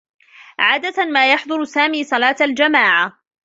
[0.59, 3.19] عادة ما يحضر سامي صلاة الجماعة.